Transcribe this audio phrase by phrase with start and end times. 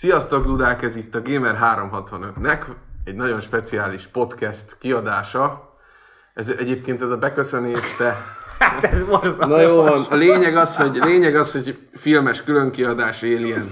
[0.00, 0.82] Sziasztok, Dudák!
[0.82, 2.60] Ez itt a Gamer 365-nek
[3.04, 5.74] egy nagyon speciális podcast kiadása.
[6.34, 8.16] Ez egyébként ez a beköszönés, te...
[8.58, 9.46] Hát ez borzalmas.
[9.46, 13.70] Na jó van, a lényeg az, hogy, lényeg az, hogy filmes különkiadás Alien.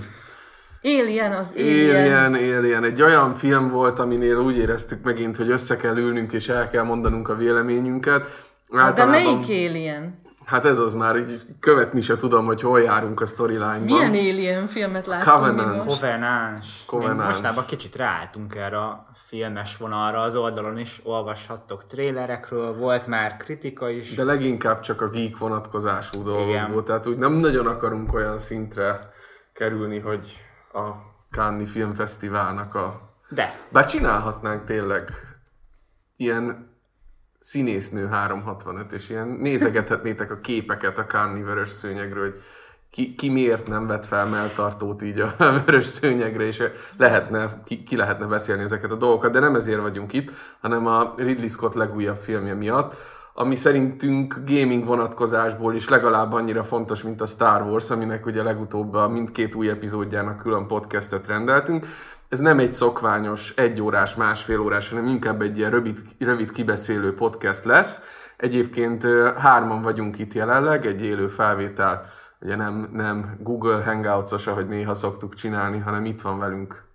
[0.83, 2.35] Alien az Alien.
[2.35, 2.85] Alien, Alien.
[2.85, 6.85] Egy olyan film volt, aminél úgy éreztük megint, hogy össze kell ülnünk és el kell
[6.85, 8.47] mondanunk a véleményünket.
[8.72, 10.26] Hát de melyik Alien?
[10.49, 13.80] Hát ez az már, így követni se tudom, hogy hol járunk a storyline-ban.
[13.80, 15.71] Milyen Alien filmet láttunk Covenant.
[15.71, 16.01] mi most?
[16.01, 16.83] Kovenás.
[16.87, 17.28] Covenant.
[17.28, 23.91] Mostában kicsit ráálltunk erre a filmes vonalra, az oldalon is olvashattok trélerekről, volt már kritika
[23.91, 24.15] is.
[24.15, 26.83] De leginkább csak a geek vonatkozású dolgokból.
[26.83, 29.10] Tehát úgy nem nagyon akarunk olyan szintre
[29.52, 30.37] kerülni, hogy
[30.73, 30.88] a
[31.30, 33.01] Cannes Filmfesztiválnak a...
[33.29, 35.12] De, Bár csinálhatnánk tényleg
[36.16, 36.68] ilyen
[37.48, 42.43] színésznő 365, és ilyen nézegethetnétek a képeket a Cannes vörös szőnyegről, hogy
[42.91, 45.34] ki, ki miért nem vett fel melltartót így a
[45.65, 46.62] vörös szőnyegre, és
[46.97, 51.15] lehetne, ki, ki lehetne beszélni ezeket a dolgokat, de nem ezért vagyunk itt, hanem a
[51.16, 52.95] Ridley Scott legújabb filmje miatt,
[53.35, 58.95] ami szerintünk gaming vonatkozásból is legalább annyira fontos, mint a Star Wars, aminek ugye legutóbb
[58.95, 61.87] a mindkét új epizódjának külön podcastet rendeltünk.
[62.29, 67.64] Ez nem egy szokványos, egyórás, másfél órás, hanem inkább egy ilyen rövid, rövid kibeszélő podcast
[67.64, 68.02] lesz.
[68.36, 72.06] Egyébként hárman vagyunk itt jelenleg, egy élő felvétel,
[72.40, 76.86] ugye nem, nem Google Hangouts-os, ahogy néha szoktuk csinálni, hanem itt van velünk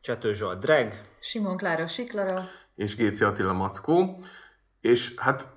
[0.00, 2.44] Csető Zsolt Drag, Simon Klára Siklara.
[2.74, 4.24] és Géci Attila Mackó.
[4.80, 5.48] És hát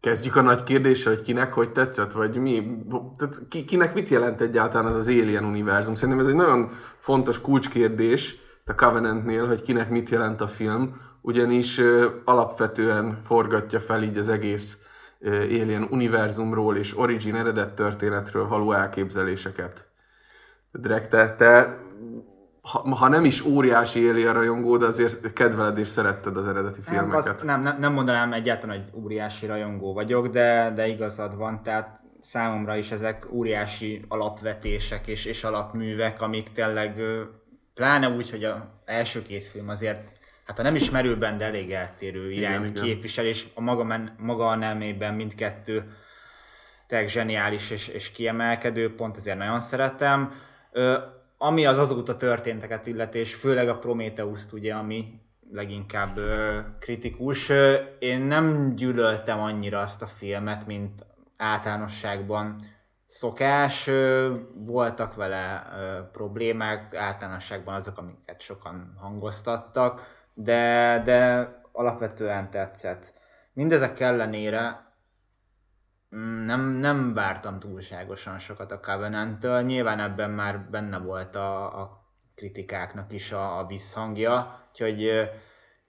[0.00, 2.78] kezdjük a nagy kérdéssel, hogy kinek hogy tetszett, vagy mi,
[3.16, 5.94] tehát ki, kinek mit jelent egyáltalán ez az Alien univerzum.
[5.94, 11.78] Szerintem ez egy nagyon fontos kulcskérdés a Covenantnél, hogy kinek mit jelent a film, ugyanis
[11.78, 14.78] ö, alapvetően forgatja fel így az egész
[15.18, 19.86] ö, Alien univerzumról és origin eredet történetről való elképzeléseket.
[20.72, 21.80] Drek, te, te
[22.62, 26.94] ha, ha nem is óriási Alien rajongó, de azért kedveled és szeretted az eredeti nem,
[26.94, 27.26] filmeket.
[27.26, 32.00] azt nem, nem, nem mondanám egyáltalán, hogy óriási rajongó vagyok, de, de igazad van, tehát
[32.20, 37.02] számomra is ezek óriási alapvetések és, és alapművek, amik tényleg,
[37.74, 40.00] pláne úgy, hogy az első két film azért,
[40.46, 42.82] hát ha nem is merőben, de elég eltérő irányt igen.
[42.82, 45.92] képvisel, és a maga, men, maga a nemében mindkettő
[46.86, 50.32] tényleg zseniális és, és kiemelkedő, pont ezért nagyon szeretem.
[50.72, 50.98] Ö,
[51.38, 57.74] ami az azóta történteket illeti, és főleg a Prometheus-t ugye, ami leginkább ö, kritikus, ö,
[57.98, 61.06] én nem gyűlöltem annyira azt a filmet, mint
[61.36, 62.56] általánosságban
[63.12, 63.90] szokás,
[64.54, 65.68] voltak vele
[66.12, 73.12] problémák, általánosságban azok, amiket sokan hangoztattak, de, de alapvetően tetszett.
[73.52, 74.92] Mindezek ellenére
[76.16, 79.62] Mm, nem, nem vártam túlságosan sokat a Covenant-től.
[79.62, 85.30] Nyilván ebben már benne volt a, a kritikáknak is a, a visszhangja, úgyhogy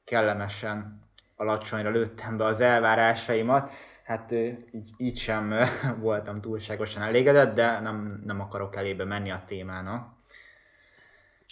[0.04, 1.02] kellemesen
[1.36, 3.72] alacsonyra lőttem be az elvárásaimat.
[4.14, 5.54] Hát így, így sem
[6.00, 10.08] voltam túlságosan elégedett, de nem, nem akarok elébe menni a témának.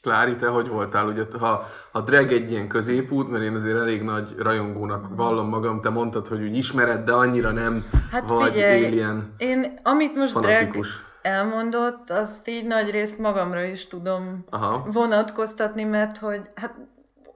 [0.01, 1.07] Klári, te hogy voltál?
[1.07, 5.81] Ugye, ha a drag egy ilyen középút, mert én azért elég nagy rajongónak vallom magam,
[5.81, 10.33] te mondtad, hogy úgy ismered, de annyira nem Hát vagy figyelj, alien én amit most
[10.33, 11.05] Drag fanatikus.
[11.21, 14.85] elmondott, azt így nagy részt magamra is tudom Aha.
[14.91, 16.75] vonatkoztatni, mert hogy hát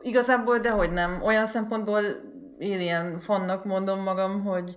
[0.01, 1.21] igazából dehogy nem.
[1.23, 2.01] Olyan szempontból
[2.59, 4.75] Alien fannak mondom magam, hogy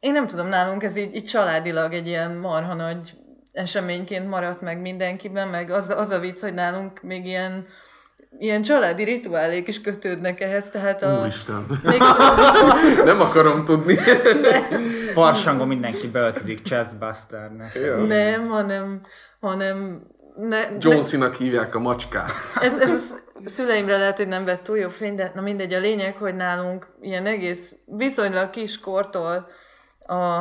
[0.00, 3.14] én nem tudom, nálunk ez így, így családilag egy ilyen marha nagy
[3.52, 7.66] eseményként maradt meg mindenkiben, meg az, az a vicc, hogy nálunk még ilyen,
[8.38, 11.20] ilyen családi rituálék is kötődnek ehhez, tehát a...
[11.20, 11.66] Úristen.
[11.82, 12.00] Még,
[13.10, 13.98] nem akarom tudni.
[15.12, 17.78] Farsangon mindenki beöltözik Chestbusternek.
[18.06, 19.00] nem, hanem,
[19.40, 20.02] hanem
[20.36, 22.30] ne, John Cena-nak hívják a macskát.
[22.60, 25.80] Ez, ez a szüleimre lehet, hogy nem vett túl jó fény, de na mindegy, a
[25.80, 29.48] lényeg, hogy nálunk ilyen egész viszonylag kiskortól
[30.10, 30.40] a,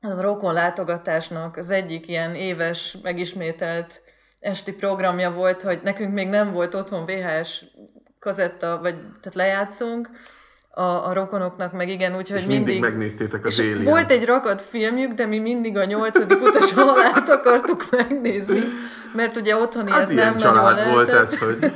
[0.00, 4.02] az rokon látogatásnak az egyik ilyen éves megismételt
[4.40, 7.64] esti programja volt, hogy nekünk még nem volt otthon VHS
[8.18, 10.10] kazetta, vagy tehát lejátszunk,
[10.70, 13.82] a, a rokonoknak meg igen, úgyhogy mindig, mindig megnéztétek az Alien.
[13.84, 18.62] volt egy rakat filmjük, de mi mindig a nyolcadik utas halált akartuk megnézni,
[19.14, 21.32] mert ugye otthon Hát ilyet nem család volt lehetett.
[21.32, 21.58] ez, hogy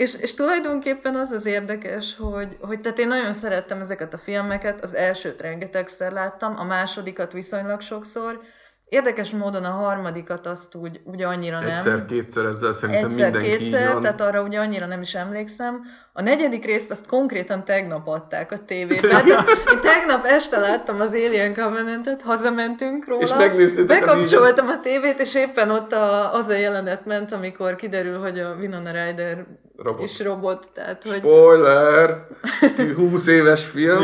[0.00, 4.82] És, és tulajdonképpen az az érdekes, hogy, hogy tehát én nagyon szerettem ezeket a filmeket,
[4.82, 8.40] az elsőt rengetegszer láttam, a másodikat viszonylag sokszor,
[8.88, 11.68] Érdekes módon a harmadikat azt úgy, úgy annyira nem.
[11.68, 14.02] Egyszer-kétszer ezzel szerintem Egyszer, mindenki kétszer, így van.
[14.02, 15.82] tehát arra ugye annyira nem is emlékszem.
[16.12, 19.10] A negyedik részt azt konkrétan tegnap adták a tévében.
[19.10, 19.28] Tehát
[19.72, 23.46] én tegnap este láttam az Alien Covenant-et, hazamentünk róla.
[23.46, 28.38] És Bekapcsoltam a tévét, és éppen ott a, az a jelenet ment, amikor kiderül, hogy
[28.38, 29.46] a Winona Ryder
[29.76, 30.02] Robot.
[30.02, 30.68] is robot.
[30.74, 32.26] Tehát, hogy Spoiler!
[32.96, 34.02] 20 éves film.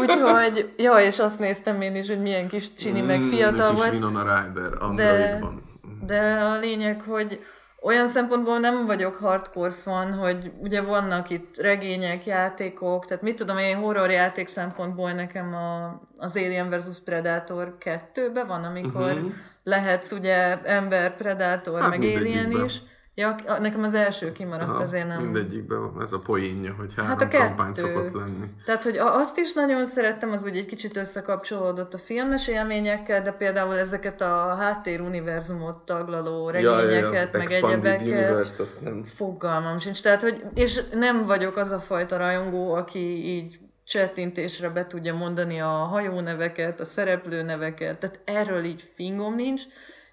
[0.00, 3.82] Úgyhogy, ja, és azt néztem én is, hogy milyen kis csini, meg fiatal Mm, kis
[3.82, 3.92] volt.
[3.94, 5.62] Winona Ryder, De, Androidban.
[6.06, 6.20] de
[6.54, 7.40] a lényeg, hogy
[7.82, 13.58] olyan szempontból nem vagyok hardcore fan, hogy ugye vannak itt regények, játékok, tehát mit tudom
[13.58, 19.32] én, horror játék szempontból nekem a, az Alien vs Predator 2-be van, amikor uh-huh.
[19.62, 21.90] lehetsz ugye ember, Predator, Mhm.
[21.90, 22.82] Hát meg Alien is.
[23.18, 25.22] Ja, nekem az első kimaradt, Aha, azért nem.
[25.22, 27.86] Mindegyikben ez a poénja, hogy három Hát a kampány kettő.
[27.86, 28.46] szokott lenni.
[28.64, 33.32] Tehát, hogy azt is nagyon szerettem, az úgy egy kicsit összekapcsolódott a filmes élményekkel, de
[33.32, 39.02] például ezeket a háttéruniverzumot taglaló regényeket, meg Expanded egyebeket, Universe-t azt nem.
[39.04, 40.02] fogalmam sincs.
[40.02, 45.60] Tehát, hogy, és nem vagyok az a fajta rajongó, aki így csettintésre be tudja mondani
[45.60, 49.62] a hajóneveket, a szereplőneveket, tehát erről így fingom nincs.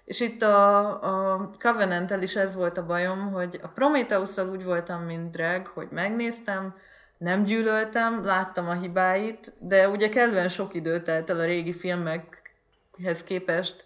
[0.06, 0.88] És itt a,
[1.34, 5.88] a covenant is ez volt a bajom, hogy a prometheus úgy voltam, mint drag, hogy
[5.90, 6.74] megnéztem,
[7.18, 13.24] nem gyűlöltem, láttam a hibáit, de ugye kellően sok idő telt el a régi filmekhez
[13.24, 13.84] képest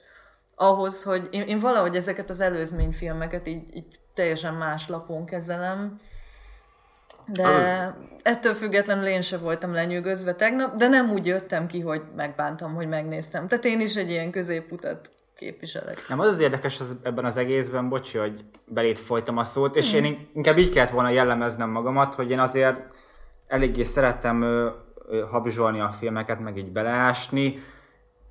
[0.55, 6.01] ahhoz, hogy én, én valahogy ezeket az előzményfilmeket így, így teljesen más lapon kezelem.
[7.27, 12.75] De ettől függetlenül én se voltam lenyűgözve tegnap, de nem úgy jöttem ki, hogy megbántam,
[12.75, 13.49] hogy megnéztem.
[13.49, 16.05] Tehát én is egy ilyen középutat képviselek.
[16.09, 19.93] Nem, az az érdekes az, ebben az egészben, bocsi, hogy belét folytam a szót, és
[19.93, 22.77] én inkább így kellett volna jellemeznem magamat, hogy én azért
[23.47, 24.69] eléggé szerettem ö,
[25.09, 27.63] ö, habzsolni a filmeket, meg így beleásni,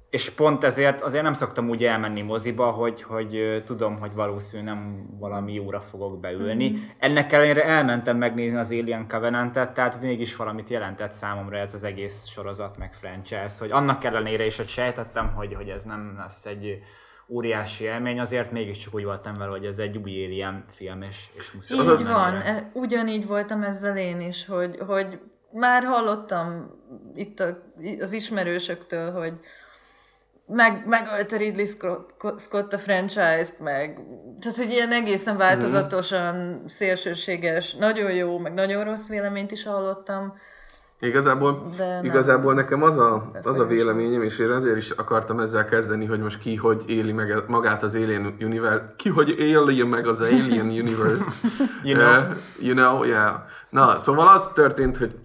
[0.10, 5.10] és pont ezért azért nem szoktam úgy elmenni moziba, hogy, hogy tudom, hogy valószínű nem
[5.20, 6.70] valami jóra fogok beülni.
[6.70, 6.76] Mm.
[7.00, 12.28] Ennek ellenére elmentem megnézni az Alien Covenant-et, tehát mégis valamit jelentett számomra ez az egész
[12.28, 16.80] sorozat, meg franchise, hogy annak ellenére is, hogy sejtettem, hogy, hogy ez nem lesz egy
[17.28, 21.52] óriási élmény, azért mégiscsak úgy voltam vele, hogy ez egy új Alien film, és, és
[21.52, 22.42] muszáj Így van, rá.
[22.42, 25.20] e- ugyanígy voltam ezzel én is, hogy, hogy
[25.52, 26.72] már hallottam
[27.16, 27.58] itt a,
[28.00, 29.34] az ismerősöktől, hogy
[30.50, 31.66] meg, megölte Ridley
[32.38, 34.00] Scott, a franchise-t, meg
[34.40, 40.34] tehát, hogy ilyen egészen változatosan szélsőséges, nagyon jó, meg nagyon rossz véleményt is hallottam.
[41.02, 42.06] Igazából, De nem.
[42.06, 46.20] igazából nekem az a, az a véleményem, és én ezért is akartam ezzel kezdeni, hogy
[46.20, 50.66] most ki hogy éli meg magát az Alien Universe, ki hogy éli meg az Alien
[50.66, 51.32] Universe.
[51.84, 52.22] You know.
[52.22, 53.36] Uh, you know, yeah.
[53.70, 55.16] Na, szóval az történt, hogy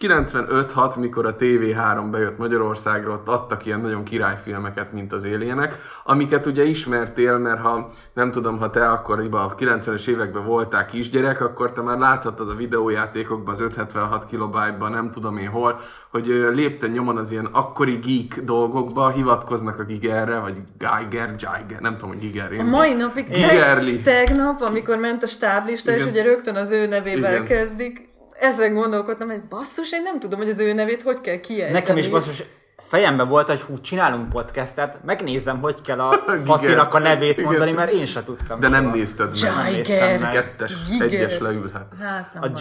[0.00, 6.46] 95-6, mikor a TV3 bejött Magyarországra, ott adtak ilyen nagyon királyfilmeket, mint az Alienek, amiket
[6.46, 11.72] ugye ismertél, mert ha nem tudom, ha te akkoriban a 90-es években voltál kisgyerek, akkor
[11.72, 15.80] te már láthattad a videójátékokban, az 576 kilobájtban, nem tudom én hol,
[16.10, 21.94] hogy lépten nyomon az ilyen akkori geek dolgokba hivatkoznak a Gigerre, vagy Geiger, Geiger, nem
[21.94, 22.50] tudom, hogy Giger.
[22.50, 24.00] A én- mai napig, Gigerli.
[24.00, 26.08] tegnap, amikor ment a stáblista, és Igen.
[26.12, 27.46] ugye rögtön az ő nevével Igen.
[27.46, 28.07] kezdik,
[28.40, 31.72] ezen gondolkodtam, hogy basszus, én nem tudom, hogy az ő nevét hogy kell kiejteni.
[31.72, 32.42] Nekem is basszus,
[32.76, 37.92] fejemben volt, hogy hú, csinálunk podcastet, megnézem, hogy kell a faszinak a nevét mondani, mert
[37.92, 38.60] én se tudtam.
[38.60, 38.94] De nem soha.
[38.94, 39.54] nézted meg.
[39.54, 40.20] Nem néztem Giger.
[40.20, 40.32] meg.
[40.32, 41.06] Kettes, Giger.
[41.12, 41.86] egyes leülhet.
[42.00, 42.48] Hát nem A.
[42.48, 42.58] G.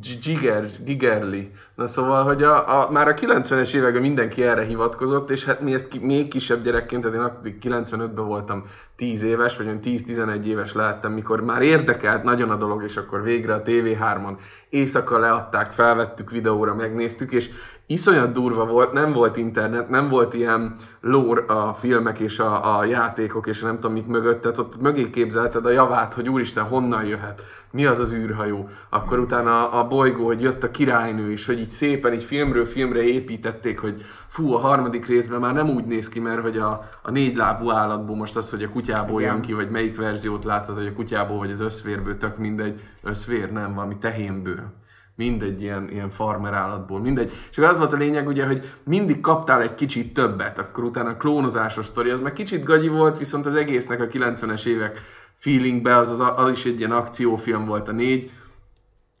[0.00, 1.50] G- Giger, Gigerli.
[1.74, 5.72] Na szóval, hogy a, a, már a 90-es években mindenki erre hivatkozott, és hát mi
[5.74, 8.64] ezt ki, még kisebb gyerekként, tehát én akkor 95-ben voltam
[8.96, 13.22] 10 éves, vagy olyan 10-11 éves lehettem, mikor már érdekelt nagyon a dolog, és akkor
[13.22, 14.36] végre a TV3-on
[14.68, 17.50] éjszaka leadták, felvettük videóra, megnéztük, és
[17.86, 22.84] iszonyat durva volt, nem volt internet, nem volt ilyen lore a filmek és a, a
[22.84, 27.04] játékok, és nem tudom mit mögött, tehát ott mögé képzelted a javát, hogy úristen, honnan
[27.04, 27.42] jöhet,
[27.72, 31.58] mi az az űrhajó, akkor utána a, a bolygó, hogy jött a királynő is, hogy
[31.58, 36.08] így szépen, így filmről filmre építették, hogy fú, a harmadik részben már nem úgy néz
[36.08, 39.32] ki, mert hogy a, a négy lábú állatból most az, hogy a kutyából Igen.
[39.32, 43.52] jön ki, vagy melyik verziót látod, hogy a kutyából vagy az összvérből, tök mindegy, összvér
[43.52, 44.80] nem, valami tehénből.
[45.16, 47.32] Mindegy ilyen, ilyen farmer állatból, mindegy.
[47.50, 51.08] És akkor az volt a lényeg ugye, hogy mindig kaptál egy kicsit többet, akkor utána
[51.08, 55.00] a klónozásos sztori, az meg kicsit gagyi volt, viszont az egésznek a 90-es évek
[55.42, 58.30] feelingbe, az, az, az is egy ilyen akciófilm volt a négy,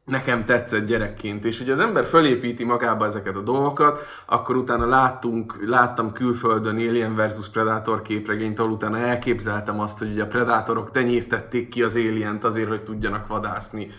[0.04, 5.68] nekem tetszett gyerekként, és ugye az ember fölépíti magába ezeket a dolgokat, akkor utána láttunk,
[5.68, 11.68] láttam külföldön Alien vs Predator képregényt, ahol utána elképzeltem azt, hogy ugye a Predatorok tenyésztették
[11.68, 13.90] ki az Alien-t azért, hogy tudjanak vadászni.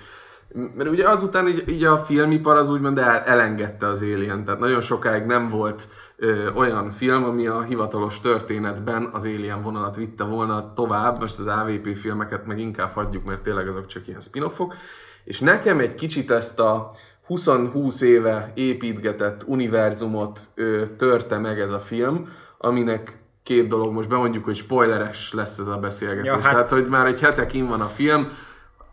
[0.75, 4.81] Mert ugye azután így, így a filmipar az úgymond el, elengedte az Alien, tehát nagyon
[4.81, 10.73] sokáig nem volt ö, olyan film, ami a hivatalos történetben az Alien vonalat vitte volna
[10.73, 14.75] tovább, most az AVP filmeket meg inkább hagyjuk, mert tényleg azok csak ilyen spin-offok,
[15.23, 16.91] és nekem egy kicsit ezt a
[17.29, 24.43] 20-20 éve építgetett univerzumot ö, törte meg ez a film, aminek két dolog, most bemondjuk,
[24.43, 26.25] hogy spoileres lesz ez a beszélgetés.
[26.25, 28.27] Ja, hát- Tehát, hogy már egy hetekin van a film,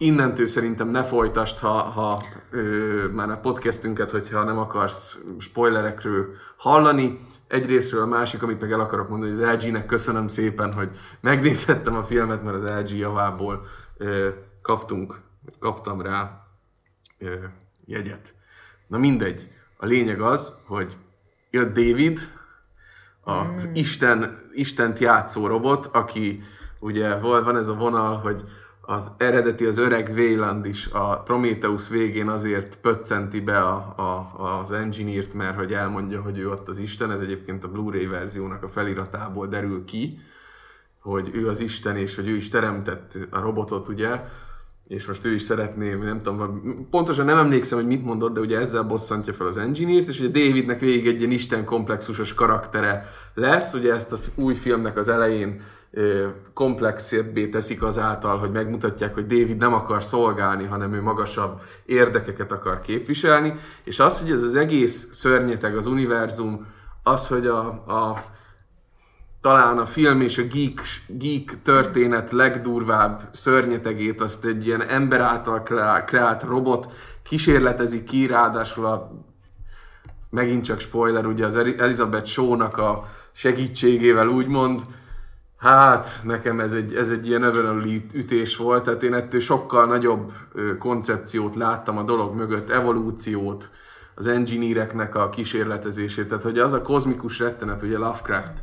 [0.00, 6.26] innentől szerintem ne folytasd, ha, ha ö, már a podcastünket, hogyha nem akarsz spoilerekről
[6.56, 7.20] hallani.
[7.46, 10.90] Egyrésztről a másik, amit meg el akarok mondani, hogy az LG-nek köszönöm szépen, hogy
[11.20, 13.64] megnézhettem a filmet, mert az LG javából
[13.96, 14.28] ö,
[14.62, 15.20] kaptunk,
[15.58, 16.46] kaptam rá
[17.18, 17.34] ö,
[17.84, 18.34] jegyet.
[18.86, 19.48] Na mindegy.
[19.76, 20.96] A lényeg az, hogy
[21.50, 22.20] jött David,
[23.20, 23.74] az mm.
[23.74, 26.42] Isten, Istent játszó robot, aki
[26.78, 28.42] ugye van ez a vonal, hogy
[28.90, 34.72] az eredeti, az öreg Wayland is a Prometheus végén azért pöccenti be a, a, az
[34.72, 38.68] engineert, mert hogy elmondja, hogy ő ott az Isten, ez egyébként a Blu-ray verziónak a
[38.68, 40.18] feliratából derül ki,
[41.00, 44.24] hogy ő az Isten, és hogy ő is teremtett a robotot, ugye,
[44.88, 48.58] és most ő is szeretné, nem tudom, pontosan nem emlékszem, hogy mit mondott, de ugye
[48.58, 53.74] ezzel bosszantja fel az engineert, és ugye Davidnek végig egy ilyen isten komplexusos karaktere lesz,
[53.74, 55.60] ugye ezt a új filmnek az elején
[56.54, 62.80] komplexebbé teszik azáltal, hogy megmutatják, hogy David nem akar szolgálni, hanem ő magasabb érdekeket akar
[62.80, 63.54] képviselni,
[63.84, 66.66] és az, hogy ez az egész szörnyeteg, az univerzum,
[67.02, 68.24] az, hogy a, a
[69.40, 75.62] talán a film és a geek, geek történet legdurvább szörnyetegét azt egy ilyen ember által
[75.62, 76.92] kreá- kreált robot
[77.22, 79.10] kísérletezi ki, ráadásul a
[80.30, 84.80] megint csak spoiler, ugye az Eli- Elizabeth Shaw-nak a segítségével úgymond,
[85.60, 90.32] hát nekem ez egy, ez egy ilyen övönöli ütés volt, tehát én ettől sokkal nagyobb
[90.78, 93.70] koncepciót láttam a dolog mögött, evolúciót,
[94.14, 98.62] az engineereknek a kísérletezését, tehát hogy az a kozmikus rettenet, ugye Lovecraft,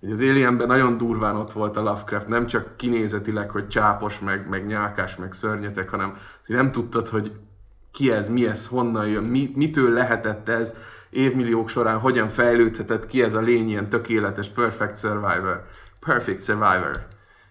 [0.00, 4.48] hogy az Alienben nagyon durván ott volt a Lovecraft, nem csak kinézetileg, hogy csápos, meg,
[4.48, 6.16] meg nyálkás, meg szörnyetek, hanem
[6.46, 7.32] hogy nem tudtad, hogy
[7.92, 10.76] ki ez, mi ez, honnan jön, mi, mitől lehetett ez,
[11.10, 15.62] évmilliók során hogyan fejlődhetett ki ez a lény ilyen tökéletes, perfect survivor,
[16.08, 17.06] perfect survivor.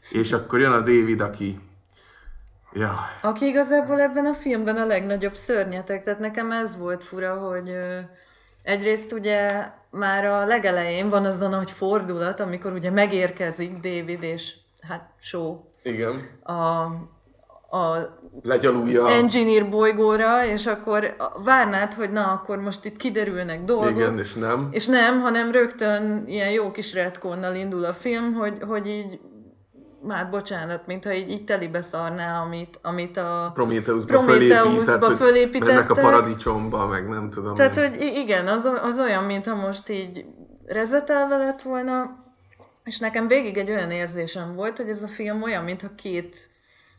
[0.09, 1.59] És akkor jön a David, aki
[2.73, 7.69] Ja, Aki igazából ebben a filmben a legnagyobb szörnyetek, tehát nekem ez volt fura, hogy
[7.69, 7.99] ö,
[8.63, 14.55] egyrészt ugye már a legelején van az a nagy fordulat, amikor ugye megérkezik David és
[14.87, 16.29] hát Shaw igen.
[16.43, 16.85] a,
[17.69, 17.97] a
[18.41, 19.05] Legyalulja.
[19.05, 23.89] az engineer bolygóra, és akkor várnád, hogy na, akkor most itt kiderülnek dolgok.
[23.89, 24.67] Igen, és nem.
[24.71, 29.19] És nem, hanem rögtön ilyen jó kis retkonnal indul a film, hogy, hogy így
[30.01, 35.93] már bocsánat, mintha így, így telibe szarná, amit, amit a Prometheusba, Prometheusba fölépített, mennek a
[35.93, 37.55] paradicsomba, meg nem tudom.
[37.55, 40.25] Tehát, hogy igen, az, az olyan, mintha most így
[40.65, 42.25] rezetelve lett volna,
[42.83, 46.49] és nekem végig egy olyan érzésem volt, hogy ez a film olyan, mintha két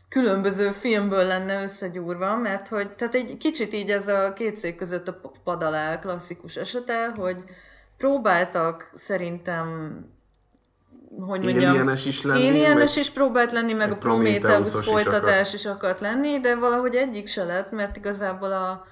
[0.09, 5.07] különböző filmből lenne összegyúrva, mert hogy, tehát egy kicsit így ez a két szék között
[5.07, 7.37] a p- pad alá klasszikus esete, hogy
[7.97, 9.97] próbáltak szerintem
[11.17, 15.53] hogy mondjam, Alienes is lenni, Alienes is próbált lenni, meg, a Prometheus Prometheus-os is folytatás
[15.53, 18.85] is akart lenni, de valahogy egyik se lett, mert igazából a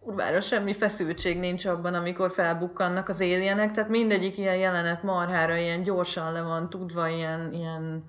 [0.00, 5.82] kurvára semmi feszültség nincs abban, amikor felbukkannak az alienek, tehát mindegyik ilyen jelenet marhára ilyen
[5.82, 8.04] gyorsan le van tudva, ilyen, ilyen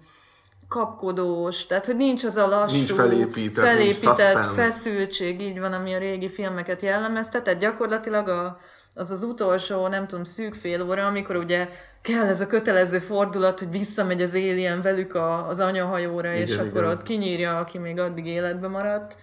[0.68, 4.50] kapkodós, tehát hogy nincs az a lassú, Nincs felépített, nincs felépített suspense.
[4.50, 8.60] feszültség, így van, ami a régi filmeket jellemezte, tehát gyakorlatilag a,
[8.94, 11.70] az az utolsó, nem tudom, szűk fél óra, amikor ugye
[12.02, 16.68] kell ez a kötelező fordulat, hogy visszamegy az alien velük a, az anyahajóra, és Igen,
[16.68, 16.94] akkor igen.
[16.94, 19.16] ott kinyírja, aki még addig életbe maradt.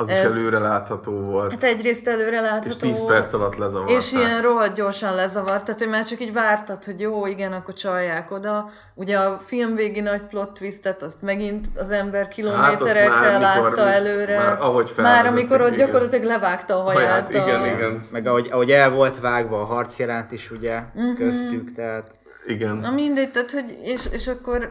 [0.00, 1.50] Az is ez- előre látható volt.
[1.50, 2.68] Hát egyrészt előre látható.
[2.68, 3.96] és 10 perc alatt lezavarták.
[3.96, 7.74] És ilyen rohadt gyorsan lezavart, tehát hogy már csak így vártad, hogy jó, igen, akkor
[7.74, 8.70] csalják oda.
[8.94, 13.78] Ugye a film végi nagy plot twistet, azt megint az ember kilométerekre Hát látta mikor-
[13.78, 14.38] előre.
[14.38, 15.86] már ahogy Már amikor ott igen.
[15.86, 17.00] gyakorlatilag levágta a haját.
[17.32, 17.66] Haját, igen, a...
[17.66, 18.02] igen.
[18.12, 21.16] Meg ahogy, ahogy el volt vágva a harcjelent is ugye uh-huh.
[21.16, 22.10] köztük, tehát
[22.46, 22.76] Igen.
[22.76, 24.70] Na mindegy, tehát hogy, és, és akkor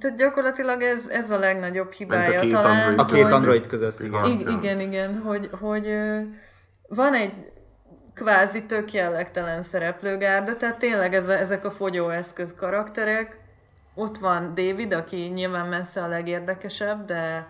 [0.00, 2.76] tehát gyakorlatilag ez, ez a legnagyobb hibája két talán.
[2.76, 4.24] android a két hogy- android között, igen.
[4.24, 4.58] Igen.
[4.58, 5.86] Igen, igen, hogy, hogy
[6.88, 7.32] van egy
[8.14, 13.38] kvázi tök jellegtelen szereplőgárda, tehát tényleg ez a, ezek a fogyóeszköz karakterek.
[13.94, 17.48] Ott van David, aki nyilván messze a legérdekesebb, de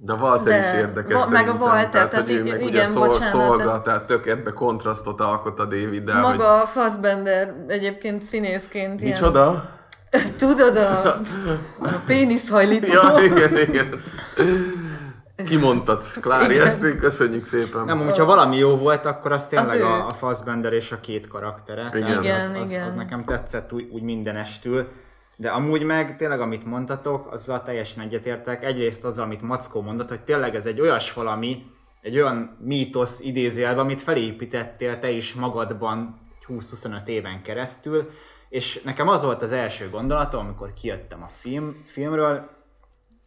[0.00, 1.52] De a Walter De- is érdekes Va- meg a.
[1.52, 5.58] Walter, tehát, tehát hogy ő igen, ugye szol, bocsánat, szolga, tehát- tök ebbe kontrasztot alkot
[5.58, 9.77] a hogy maga a Fassbender egyébként színészként ilyen, micsoda?
[10.38, 11.20] tudod, a,
[11.78, 12.92] a péniszhajlító.
[12.92, 14.02] Ja, igen, igen.
[15.46, 16.66] Kimondtad, Klári, Igen.
[16.66, 17.84] ezt köszönjük szépen.
[17.84, 21.28] Nem, hogyha valami jó volt, akkor az tényleg Az a, a Fassbender és a két
[21.28, 21.90] karaktere.
[21.94, 22.22] Igen.
[22.22, 22.86] Igen, az, az, igen.
[22.86, 24.88] az nekem tetszett úgy, úgy mindenestül.
[25.36, 28.64] De amúgy meg tényleg, amit mondtatok, azzal teljesen egyetértek.
[28.64, 31.64] Egyrészt azzal, amit Mackó mondott, hogy tényleg ez egy olyas valami,
[32.00, 38.10] egy olyan mítosz idézőjelben, amit felépítettél te is magadban 20-25 éven keresztül,
[38.48, 42.48] és nekem az volt az első gondolatom, amikor kijöttem a film, filmről,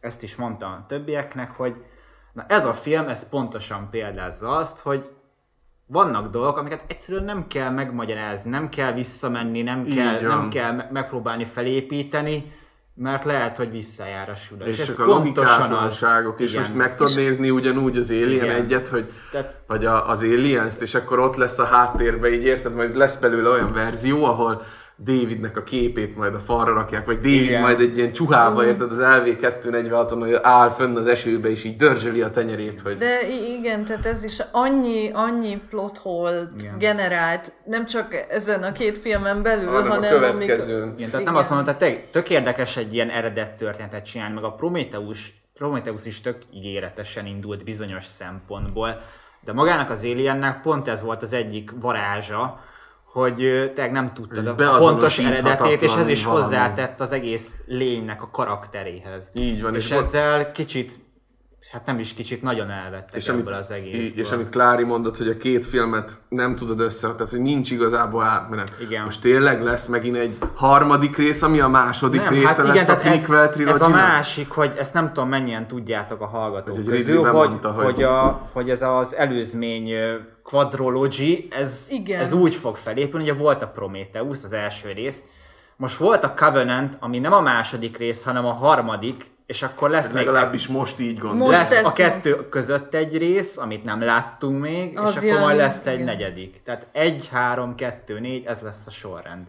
[0.00, 1.84] ezt is mondtam a többieknek, hogy
[2.32, 5.08] na ez a film, ez pontosan példázza azt, hogy
[5.86, 10.90] vannak dolgok, amiket egyszerűen nem kell megmagyarázni, nem kell visszamenni, nem kell, nem kell me-
[10.90, 12.52] megpróbálni felépíteni,
[12.94, 14.64] mert lehet, hogy visszajár a sülő.
[14.64, 16.62] És ez csak a logikátlanságok, és Igen.
[16.62, 18.50] most meg tudod nézni ugyanúgy az Alien Igen.
[18.50, 22.74] egyet, hogy Tehát- vagy a, az Aliens-t, és akkor ott lesz a háttérben, így érted,
[22.74, 24.62] majd lesz belőle olyan verzió, ahol
[25.04, 27.60] Davidnek a képét majd a falra rakják, vagy David Igen.
[27.60, 32.20] majd egy ilyen csuhába, érted, az LV246-on, hogy áll fönn az esőbe, és így dörzsöli
[32.20, 33.28] a tenyerét, hogy De
[33.58, 36.78] igen, tehát ez is annyi, annyi plot hole Igen.
[36.78, 40.94] generált, nem csak ezen a két filmen belül, hanem a hanem következőn.
[40.96, 41.34] Igen, tehát nem Igen.
[41.34, 46.20] azt mondom, tehát tök érdekes egy ilyen eredet történetet csinálni, meg a Prometheus, Prometheus is
[46.20, 49.00] tök ígéretesen indult bizonyos szempontból,
[49.44, 52.60] de magának az Aliennek pont ez volt az egyik varázsa,
[53.12, 53.34] hogy
[53.74, 56.42] tényleg nem tudtad a pontos eredetét, és ez is valami.
[56.42, 59.30] hozzátett az egész lénynek a karakteréhez.
[59.34, 61.00] Így van, És, és ott- ezzel kicsit,
[61.72, 64.00] hát nem is kicsit, nagyon elvettek és ebből amit, az egészből.
[64.00, 67.70] így- és amit Klári mondott, hogy a két filmet nem tudod össze, tehát hogy nincs
[67.70, 68.72] igazából átmenet.
[68.80, 69.04] Igen.
[69.04, 72.88] Most tényleg lesz megint egy harmadik rész, ami a második Nem, része hát igen, lesz
[72.88, 76.74] a tehát ez, prequel ez a másik, hogy ezt nem tudom mennyien tudjátok a hallgatók
[76.74, 79.90] Hogy egy közül, hogy, bemondta, hogy- hogy, a, hogy ez az előzmény
[80.42, 82.20] quadrology, ez, Igen.
[82.20, 85.22] ez úgy fog felépülni, ugye volt a Prometheus, az első rész,
[85.76, 90.12] most volt a Covenant, ami nem a második rész, hanem a harmadik, és akkor lesz
[90.12, 91.48] még Legalábbis most így gondolom.
[91.48, 95.40] Most lesz a kettő között egy rész, amit nem láttunk még, Az és akkor jön,
[95.40, 96.06] majd lesz egy igen.
[96.06, 96.60] negyedik.
[96.64, 99.46] Tehát egy, három, kettő, négy, ez lesz a sorrend.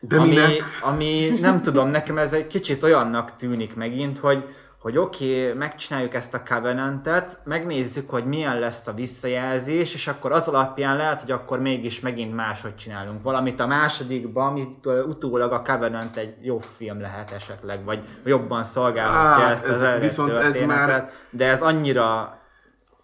[0.00, 0.62] De ami, minek?
[0.80, 4.44] ami nem tudom, nekem ez egy kicsit olyannak tűnik megint, hogy,
[4.80, 10.32] hogy oké, okay, megcsináljuk ezt a Covenantet, megnézzük, hogy milyen lesz a visszajelzés, és akkor
[10.32, 15.62] az alapján lehet, hogy akkor mégis megint máshogy csinálunk valamit a másodikban, amit utólag a
[15.62, 20.56] Covenant egy jó film lehet esetleg, vagy jobban szolgálhatja Á, ezt ez- az viszont ez
[20.66, 22.38] már- de ez annyira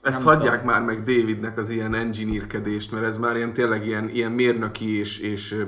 [0.03, 0.75] Ezt nem hagyják tudom.
[0.75, 5.19] már meg Davidnek az ilyen engineerkedést, mert ez már ilyen tényleg ilyen, ilyen mérnöki és,
[5.19, 5.65] és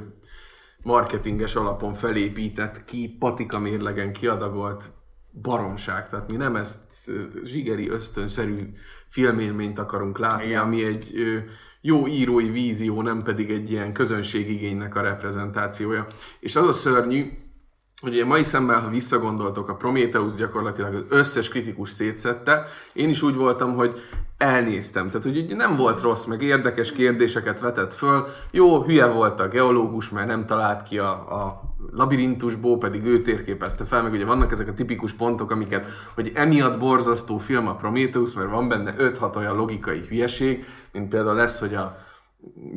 [0.82, 4.96] marketinges alapon felépített, ki patika mérlegen kiadagolt
[5.42, 6.08] baromság.
[6.08, 7.10] Tehát mi nem ezt
[7.44, 8.72] zsigeri ösztönszerű
[9.08, 10.62] filmélményt akarunk látni, Igen.
[10.62, 11.14] ami egy
[11.80, 16.06] jó írói vízió, nem pedig egy ilyen közönségigénynek a reprezentációja.
[16.40, 17.30] És az a szörnyű,
[18.06, 22.66] ilyen mai szemben, ha visszagondoltok, a Prometheus gyakorlatilag az összes kritikus szétszette.
[22.92, 24.02] Én is úgy voltam, hogy
[24.36, 25.06] elnéztem.
[25.06, 28.26] Tehát, hogy ugye nem volt rossz, meg érdekes kérdéseket vetett föl.
[28.50, 31.60] Jó, hülye volt a geológus, mert nem talált ki a, a
[31.92, 36.78] labirintusból, pedig ő térképezte fel, meg ugye vannak ezek a tipikus pontok, amiket, hogy emiatt
[36.78, 41.74] borzasztó film a Prometheus, mert van benne 5-6 olyan logikai hülyeség, mint például lesz, hogy
[41.74, 41.98] a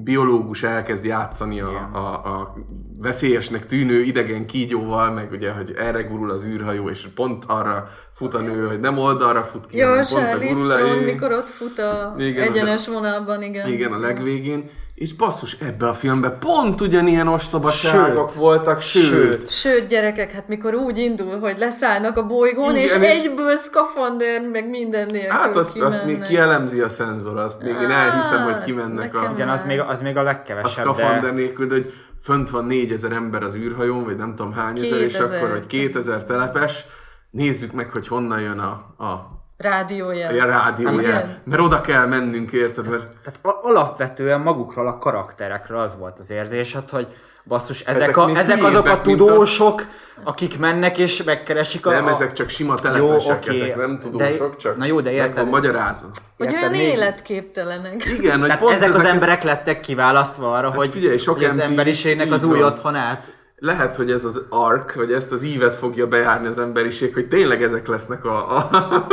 [0.04, 2.54] biológus elkezd játszani a, a, a
[2.97, 8.34] veszélyesnek tűnő idegen kígyóval, meg ugye, hogy erre gurul az űrhajó, és pont arra fut
[8.34, 10.76] a nő, hogy nem oldalra fut ki, Jó, hanem pont a.
[10.76, 13.71] Theron, mikor ott fut a Igen, egyenes vonalban, igen.
[13.71, 14.69] Igen, a legvégén.
[15.02, 18.40] És basszus, ebbe a filmben pont ugyanilyen ostobaságok Sőt.
[18.40, 19.04] voltak, sőt.
[19.04, 19.50] Sőt.
[19.50, 24.42] Sőt, gyerekek, hát mikor úgy indul, hogy leszállnak a bolygón, Igen, és, és- egyből szkafander,
[24.52, 28.64] meg minden nélkül Hát azt, azt még kielemzi a szenzor, azt még én elhiszem, hogy
[28.64, 29.32] kimennek a...
[29.34, 32.66] igen, az még, az még a a legkevesebb, szkafander de nélkül, de hogy fönt van
[32.66, 35.38] 4000 ember az űrhajón, vagy nem tudom hány ezer, és 2000.
[35.38, 36.86] akkor, vagy 2000 telepes,
[37.32, 40.39] nézzük meg, hogy honnan jön a, a, Rádiójel.
[40.39, 41.38] a rádiójel.
[41.43, 42.89] Mert oda kell mennünk, érted?
[42.89, 47.08] Mert Tehát a- alapvetően magukról a karakterekről az volt az érzésed, hogy
[47.43, 49.86] basszus, ezek, Ezek a, ezek azok a mint a- tudósok,
[50.24, 51.91] akik mennek és megkeresik a...
[51.91, 55.19] nem, ezek csak sima telepesek, oké, ezek nem tudósok, de- csak na jó, de meg
[55.19, 56.08] érted- van magyarázva.
[56.38, 58.06] Hogy olyan még- életképtelenek.
[58.06, 62.32] Igen, hogy Tehát pont ezek az emberek lettek kiválasztva arra, hogy, figyelj, sok az emberiségnek
[62.32, 62.71] az új van.
[62.71, 63.32] otthonát.
[63.63, 67.63] Lehet, hogy ez az ark, vagy ezt az ívet fogja bejárni az emberiség, hogy tényleg
[67.63, 68.69] ezek lesznek a, a,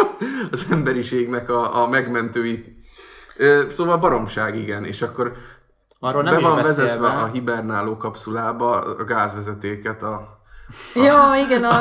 [0.52, 2.82] az emberiségnek a, a megmentői.
[3.68, 5.32] Szóval baromság, igen, és akkor
[6.00, 6.82] Arról nem be is van beszélve.
[6.82, 10.38] vezetve a hibernáló kapszulába a gázvezetéket a,
[10.94, 11.81] Ja, igen, a,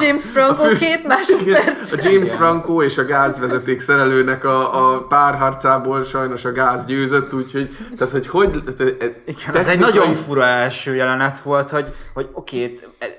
[0.00, 1.92] James Franco fő- két másodperc.
[1.92, 7.76] A James Franco és a gázvezeték szerelőnek a, a párharcából sajnos a gáz győzött, úgyhogy
[7.98, 8.50] tehát, hogy hogy...
[8.76, 12.78] Tehát, Igen, ez egy nagyon fura első jelenet volt, hogy, hogy oké,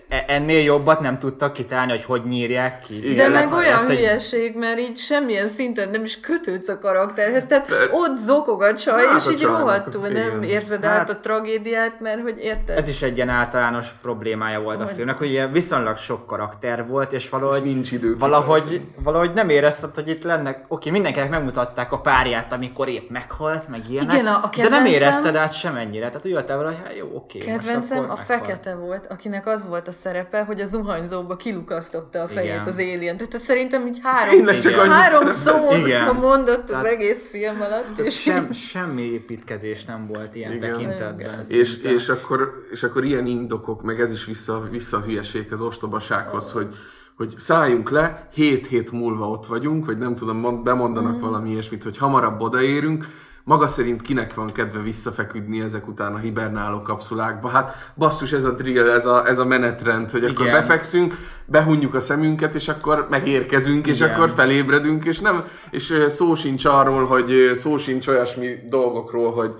[0.09, 2.99] e- ennél jobbat nem tudtak kitalálni, hogy hogy nyírják ki.
[2.99, 7.45] De Tényleg, meg olyan egy- hülyeség, mert így semmilyen szinten nem is kötődsz a karakterhez.
[7.47, 10.43] Tehát De- ott zokog a csaj, Hát és a így rohadtul nem igen.
[10.43, 12.77] érzed Hát- át a tragédiát, mert hogy érted?
[12.77, 16.87] Ez is egy ilyen általános problémája volt a Hogy- filmnek, hogy ilyen viszonylag sok karakter
[16.87, 21.29] volt, és valahogy, És nincs idő valahogy, valahogy nem érezted, hogy itt lennek, oké, mindenkinek
[21.29, 25.53] megmutatták a párját, amikor épp meghalt, meg ilyenek, Igen, a- a de nem érezted át
[25.53, 28.27] semennyire, tehát úgy vele, hogy hát jó, oké, most Kedvencem akkor a meghalt.
[28.45, 32.65] fekete volt, akinek az volt a szerepe, hogy a zuhanyzóba kilukasztotta a fejét Igen.
[32.65, 33.17] az alien.
[33.17, 37.83] Tehát szerintem így három, Tényleg csak három szót mondott az Tehát- egész film alatt.
[37.95, 40.71] Tehát És sem, semmi építkezés nem volt ilyen Igen.
[40.71, 41.39] tekintetben.
[41.49, 46.51] És, és, akkor, és akkor ilyen indokok, meg ez is vissza, vissza a hülyeséghez, ostobasághoz,
[46.51, 46.75] hogy,
[47.17, 51.19] hogy szálljunk le, hét hét múlva ott vagyunk, vagy nem tudom, mond- bemondanak mm.
[51.19, 53.05] valami ilyesmit, hogy hamarabb odaérünk,
[53.43, 57.47] maga szerint kinek van kedve visszafeküdni ezek után a hibernáló kapszulákba?
[57.47, 60.59] Hát basszus, ez a drill, ez a, ez a menetrend, hogy akkor Igen.
[60.59, 64.13] befekszünk, behunjuk a szemünket, és akkor megérkezünk, és Igen.
[64.13, 69.51] akkor felébredünk, és nem, és szó sincs arról, hogy szó sincs olyasmi dolgokról, hogy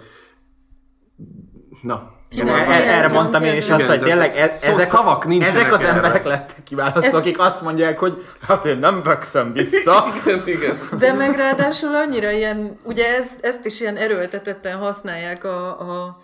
[1.82, 5.26] Na, Igen, er- erre van mondtam én is azt, hogy tényleg ez- szó- ezek, szavak
[5.26, 5.92] nincsenek ezek az erre.
[5.92, 10.06] emberek lettek kiválasztva, Ez- akik azt mondják, hogy hát én nem vexem vissza.
[10.26, 10.80] igen, igen.
[11.00, 16.18] De meg ráadásul annyira ilyen, ugye ez, ezt is ilyen erőltetetten használják a, a,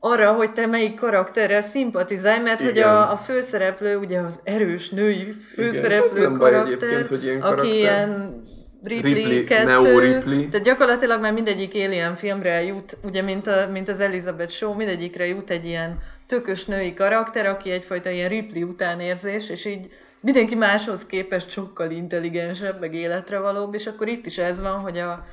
[0.00, 2.88] arra, hogy te melyik karakterrel szimpatizálj, mert hogy Igen.
[2.88, 8.42] a, a főszereplő, ugye az erős női főszereplő baj karakter, hogy aki ilyen
[8.86, 10.48] Ripley, Ripley, kettő, Neo Ripley.
[10.48, 15.26] tehát gyakorlatilag már mindegyik Alien filmre jut, ugye mint, a, mint az Elizabeth Show, mindegyikre
[15.26, 21.06] jut egy ilyen tökös női karakter, aki egyfajta ilyen Ripley utánérzés, és így mindenki máshoz
[21.06, 25.24] képest sokkal intelligensebb, meg életre valóbb, és akkor itt is ez van, hogy a,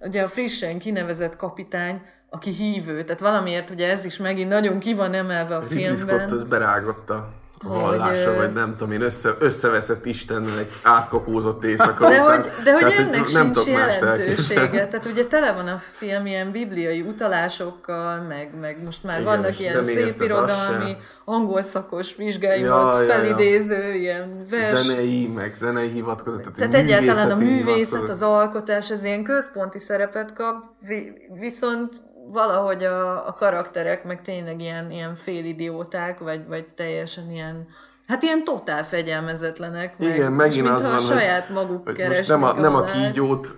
[0.00, 4.94] ugye a frissen kinevezett kapitány, aki hívő, tehát valamiért ugye ez is megint nagyon ki
[4.94, 6.30] van emelve a Ridley Scott filmben.
[6.30, 12.08] az berágott a Hogy, vallása, vagy nem tudom én, össze, összeveszett Istennel egy átkokózott éjszaka
[12.08, 12.40] De után.
[12.42, 14.88] hogy, de hogy Tehát, ennek nem sincs jelentősége.
[14.88, 19.60] Tehát ugye tele van a film ilyen bibliai utalásokkal, meg, meg most már Igen, vannak
[19.60, 23.08] ilyen szép irodalmi, angol szakos Ja, vizsgáimat ja, ja.
[23.12, 24.82] felidéző, ilyen vers.
[24.82, 26.48] Zenei, meg zenei hivatkozat.
[26.56, 28.08] Tehát egyáltalán a művészet, hivatkozat.
[28.08, 31.92] az alkotás, ez ilyen központi szerepet kap, vi- viszont
[32.32, 37.68] valahogy a, a karakterek meg tényleg ilyen, ilyen félidióták, vagy, vagy teljesen ilyen,
[38.06, 39.98] hát ilyen totál fegyelmezetlenek.
[39.98, 42.84] meg, Igen, megint az van, a saját maguk hogy keresnek most nem a, nem a
[42.84, 43.48] kígyót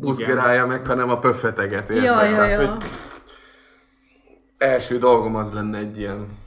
[0.00, 1.88] buzgerálja meg, hanem a pöffeteget.
[1.88, 2.56] Ja, ja, Tehát, ja.
[2.56, 2.84] hogy
[4.58, 6.38] első dolgom az lenne egy ilyen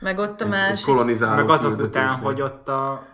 [0.00, 0.86] Meg ott a egy, egy másik.
[0.86, 3.06] kolonizáló Meg azok után, hogy ott a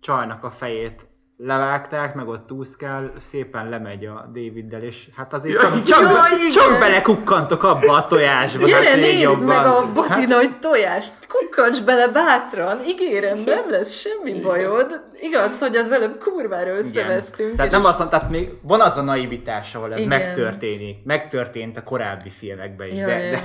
[0.00, 1.06] csajnak a fejét
[1.38, 6.08] levágták, meg ott úszkál, szépen lemegy a Daviddel, és hát azért Ja, csak, csak, be,
[6.38, 6.50] igen.
[6.50, 8.66] csak belekukkantok abba a tojásba.
[8.66, 9.44] Gyere, hát nézd jobban.
[9.44, 15.00] meg a bazi nagy tojást, kukkancs bele bátran, ígérem, nem lesz semmi bajod.
[15.20, 16.76] Igaz, hogy az előbb kurvára Igen.
[16.76, 17.56] összevesztünk.
[17.56, 20.08] Tehát és nem azt mondta, tehát még van az a naivitás, ahol ez Igen.
[20.08, 21.04] megtörténik.
[21.04, 22.98] Megtörtént a korábbi filmekben is.
[22.98, 23.30] Ja, de, ja.
[23.30, 23.40] de,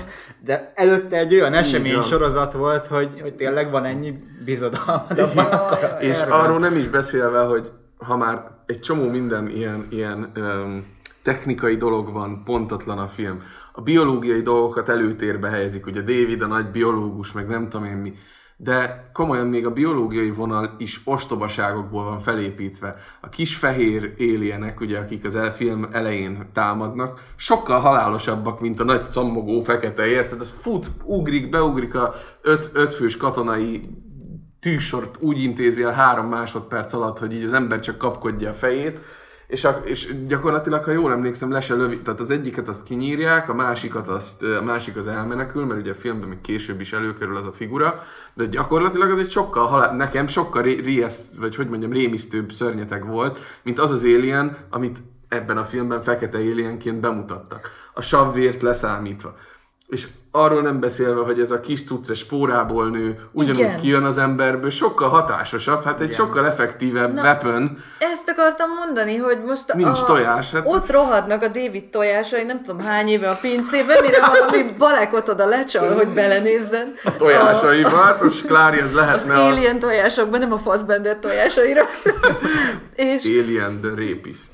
[0.45, 2.03] de, előtte egy olyan esemény van.
[2.03, 4.13] sorozat volt, hogy, hogy tényleg van ennyi
[4.45, 6.33] bizodalmad abban Ja, a ja, És erről.
[6.33, 7.71] arról nem is beszélve, hogy
[8.05, 10.85] ha már egy csomó minden ilyen, ilyen um,
[11.23, 13.41] technikai dologban pontatlan a film,
[13.73, 18.13] a biológiai dolgokat előtérbe helyezik, ugye David a nagy biológus, meg nem tudom én mi,
[18.57, 22.95] de komolyan még a biológiai vonal is ostobaságokból van felépítve.
[23.21, 29.09] A kis fehér éljenek, ugye, akik az film elején támadnak, sokkal halálosabbak, mint a nagy
[29.09, 30.39] cammogó fekete, érted?
[30.39, 33.89] Az fut, ugrik, beugrik a öt, ötfős katonai
[34.61, 38.99] tűsort úgy intézi el három másodperc alatt, hogy így az ember csak kapkodja a fejét,
[39.51, 43.49] és, a, és gyakorlatilag, ha jól emlékszem, le se lövi, tehát az egyiket azt kinyírják,
[43.49, 47.35] a másikat azt, a másik az elmenekül, mert ugye a filmben még később is előkerül
[47.35, 52.51] az a figura, de gyakorlatilag az egy sokkal, nekem sokkal riesz, vagy hogy mondjam, rémisztőbb
[52.51, 54.97] szörnyeteg volt, mint az az Alien, amit
[55.27, 57.69] ebben a filmben fekete alienként bemutattak.
[57.93, 59.35] A savvért leszámítva.
[59.87, 63.79] És arról nem beszélve, hogy ez a kis cucce spórából nő, ugyanúgy Igen.
[63.79, 66.15] kijön az emberből, sokkal hatásosabb, hát egy Igen.
[66.17, 67.83] sokkal effektívebb Na, weapon.
[67.99, 72.43] Ezt akartam mondani, hogy most Nincs a, tojás, hát ott ez- rohadnak a David tojásai,
[72.43, 76.93] nem tudom hány éve a pincében, mire valami balekot oda lecsal, hogy belenézzen.
[77.03, 81.81] A tojásaiba, hát az Klári, ez Az lehetne a alien tojásokban, nem a Fassbender tojásaira.
[82.95, 84.49] és, Alien the Rapist.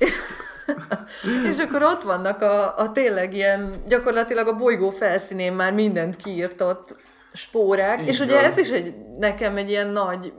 [1.50, 6.96] és akkor ott vannak a, a tényleg ilyen, gyakorlatilag a bolygó felszínén már mindent kiírtott
[7.32, 8.44] spórák, és ugye van.
[8.44, 10.32] ez is egy, nekem egy ilyen nagy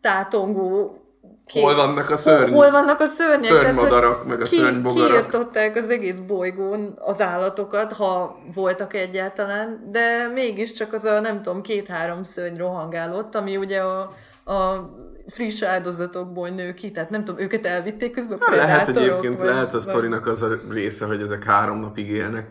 [0.00, 1.00] tátongó
[1.46, 1.62] kép.
[1.62, 2.52] Hol vannak a szörny?
[2.52, 3.50] Hol, vannak a szörnyek?
[3.50, 5.10] Szörnymadarak, hogy meg a ki, szörnybogarak.
[5.10, 11.62] Kiirtották az egész bolygón az állatokat, ha voltak egyáltalán, de mégiscsak az a nem tudom,
[11.62, 13.98] két-három szörny rohangálott, ami ugye a,
[14.44, 14.90] a
[15.28, 19.48] friss áldozatokból nő ki, tehát nem tudom, őket elvitték közben a Lehet predátorok, egyébként, vagy-
[19.48, 22.46] lehet a sztorinak az a része, hogy ezek három napig élnek.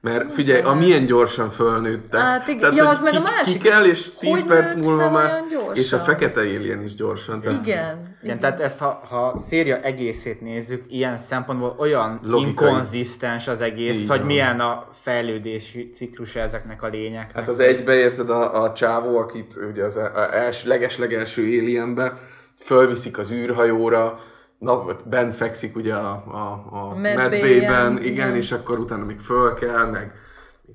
[0.00, 2.20] Mert figyelj, amilyen gyorsan fölnőttek.
[2.20, 2.74] Hát igen.
[2.74, 3.52] Ja, hogy az meg a másik.
[3.62, 5.42] Ki kell, és 10 Hogy perc múlva már...
[5.74, 7.40] És a fekete alien is gyorsan.
[7.40, 8.16] Tehát Igen.
[8.22, 12.48] Igen, tehát ezt ha, ha a széria egészét nézzük, ilyen szempontból olyan Logikai.
[12.68, 14.26] inkonzisztens az egész, Így hogy van.
[14.26, 17.34] milyen a fejlődési ciklusa ezeknek a lényeknek.
[17.36, 22.18] Hát az egybe érted a, a csávó, akit ugye az a- a els, leges-legelső alienbe,
[22.58, 24.18] fölviszik az űrhajóra,
[24.60, 28.36] na, bent fekszik ugye a, a, a medbélyen, medbében, igen, igen.
[28.36, 30.12] és akkor utána még föl kell, meg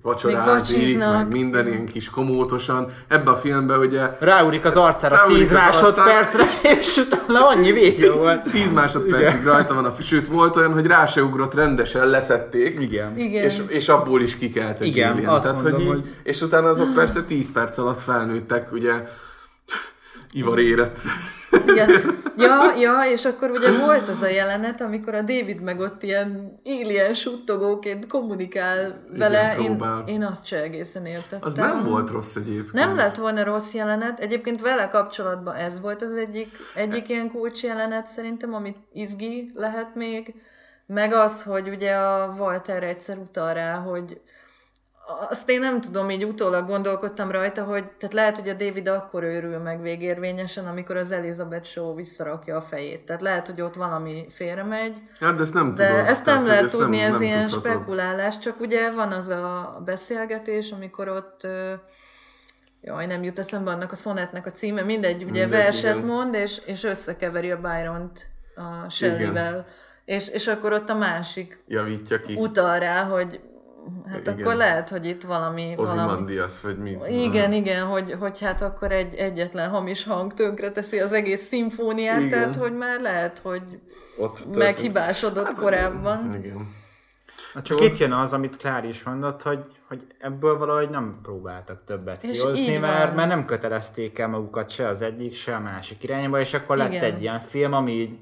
[0.02, 2.91] vacsorázik, meg minden ilyen kis komótosan.
[3.08, 6.43] Ebben a filmben ugye Ráúrik az arcára Ráúrik 10 az másodpercre,
[6.80, 8.50] és utána annyi vége volt.
[8.52, 12.80] 10 másodpercig rajta van a sőt volt olyan, hogy rá se ugrott rendesen, leszették.
[12.80, 13.17] Igen.
[13.17, 13.43] Igen.
[13.43, 15.30] És, és abból is kikelt egy Igen, alien.
[15.30, 19.08] azt Tehát, mondom, hogy így, hogy- És utána azok persze 10 perc alatt felnőttek, ugye
[20.36, 21.00] Ivar érett.
[21.67, 22.24] Igen.
[22.38, 26.60] Ja, ja, és akkor ugye volt az a jelenet, amikor a David meg ott ilyen
[26.65, 29.56] alien suttogóként kommunikál vele.
[29.60, 30.04] Én, próbál.
[30.08, 31.39] én azt se egészen értettem.
[31.41, 32.74] Az nem volt rossz egyébként.
[32.74, 34.19] Nem lett volna rossz jelenet.
[34.19, 39.95] Egyébként vele kapcsolatban ez volt az egyik, egyik ilyen kulcs jelenet szerintem, amit izgi lehet
[39.95, 40.34] még.
[40.88, 44.21] Meg az, hogy ugye a Walter egyszer utal rá, hogy
[45.29, 49.23] azt én nem tudom, így utólag gondolkodtam rajta, hogy tehát lehet, hogy a David akkor
[49.23, 53.05] őrül meg végérvényesen, amikor az Elizabeth Shaw visszarakja a fejét.
[53.05, 56.05] Tehát lehet, hogy ott valami félremegy, Hát, de ezt nem de tudod.
[56.05, 57.71] ezt Tehát, nem hogy lehet ezt tudni, nem, ez nem ilyen tudhatod.
[57.71, 61.47] spekulálás, csak ugye van az a beszélgetés, amikor ott
[62.81, 66.07] Jaj, nem jut eszembe annak a szonetnek a címe, mindegy, ugye Mindegy, verset igen.
[66.07, 69.65] mond, és, és összekeveri a Byron-t a Shelley-vel.
[70.05, 72.35] És, és akkor ott a másik Javítja ki.
[72.35, 73.39] utal rá, hogy
[74.08, 74.39] hát Igen.
[74.39, 75.74] akkor lehet, hogy itt valami...
[75.76, 76.98] valami Ozymandias, vagy mi?
[77.10, 82.17] igen, igen, hogy, hogy hát akkor egy egyetlen hamis hang tönkre teszi az egész szimfóniát,
[82.17, 82.30] Igen.
[82.30, 83.62] tehát hogy már lehet, hogy
[84.17, 86.36] Ott meghibásodott korábban.
[86.36, 86.74] Igen.
[87.63, 92.24] Csak itt jön az, amit Klár is mondott, hogy, hogy ebből valahogy nem próbáltak többet
[92.24, 96.39] És kihozni, mert, mert nem kötelezték el magukat se az egyik, se a másik irányba,
[96.39, 97.04] és akkor lett Igen.
[97.04, 98.17] egy ilyen film, ami így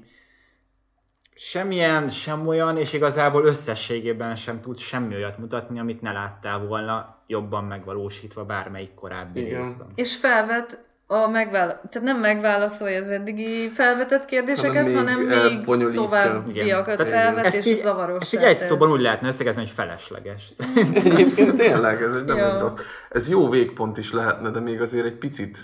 [1.34, 7.16] semmilyen, sem olyan, és igazából összességében sem tud semmi olyat mutatni, amit ne láttál volna
[7.26, 9.60] jobban megvalósítva bármelyik korábbi Igen.
[9.60, 9.86] részben.
[9.94, 11.72] És felvet a megvála...
[11.72, 16.02] tehát nem megválaszolja az eddigi felvetett kérdéseket, Hanem hanem még még, elbonyolítja.
[16.02, 18.20] továbbiakat Tehát felvet, ezt és így, zavaros.
[18.20, 20.48] ezt így egy szóban úgy lehetne összegezni, hogy felesleges.
[20.94, 22.54] Egyébként tényleg, ez egy nem Ja.
[22.54, 22.74] egy rossz.
[23.10, 25.58] Ez jó végpont is lehetne, de még azért egy picit,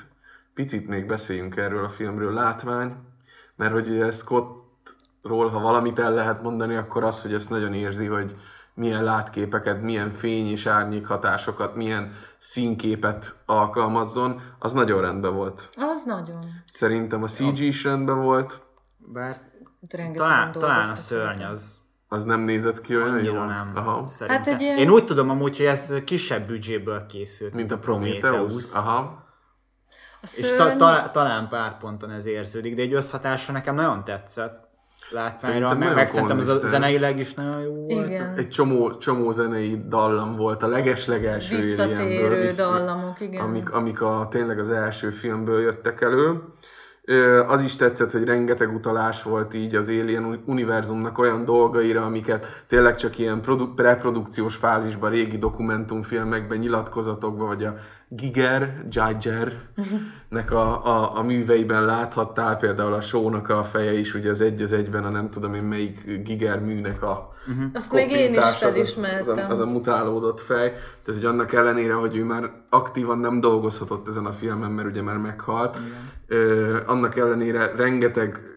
[0.54, 2.32] picit még beszéljünk erről a filmről.
[2.32, 2.92] Látvány,
[3.56, 4.12] mert hogy ugye
[5.22, 8.36] Scottról, ha valamit el lehet mondani, akkor az, hogy ezt nagyon érzi, hogy
[8.74, 15.68] milyen látképeket, milyen fény és árnyék hatásokat, milyen színképet alkalmazzon, az nagyon rendben volt.
[15.76, 16.44] Az nagyon.
[16.72, 18.60] Szerintem a CG is rendben volt,
[19.12, 19.36] Bár
[20.14, 21.78] talán, talán a szörny az
[22.08, 23.44] az nem nézett ki olyan annyira jól.
[23.44, 23.72] nem.
[23.74, 24.08] Aha.
[24.08, 24.42] Szerintem.
[24.42, 27.54] Hát egy ilyen- Én úgy tudom amúgy, hogy ez kisebb büdzséből készült.
[27.54, 28.74] Mint a Prometheus.
[28.74, 28.96] Aha.
[28.96, 30.56] A És szörny...
[30.56, 34.68] ta, ta, talán pár ponton ez érződik, de egy összhatásra nekem nagyon tetszett.
[35.10, 38.06] Látványra, Szerintem meg, meg szerintem ez a zeneileg is nagyon jó volt.
[38.06, 38.34] Igen.
[38.36, 43.42] Egy csomó, csomó zenei dallam volt a legeslegelső Visszatérő Alienből, dallamok, igen.
[43.42, 46.40] Amik, amik a, tényleg az első filmből jöttek elő.
[47.46, 52.94] Az is tetszett, hogy rengeteg utalás volt így az Alien univerzumnak olyan dolgaira, amiket tényleg
[52.94, 57.74] csak ilyen produ- preprodukciós fázisban, régi dokumentumfilmekben, nyilatkozatokban, vagy a
[58.08, 59.52] Giger, Jager
[60.28, 64.62] nek a, a, a műveiben láthattál, például a Sónak a feje is, ugye az egy
[64.62, 67.29] az egyben a nem tudom én melyik Giger műnek a
[67.74, 69.32] Azt még én is koppintás, az a- felismertem.
[69.32, 70.70] Az a, az a mutálódott fej.
[70.70, 75.02] Tehát, hogy annak ellenére, hogy ő már aktívan nem dolgozhatott ezen a filmen, mert ugye
[75.02, 75.78] már meghalt,
[76.26, 78.49] ö, annak ellenére rengeteg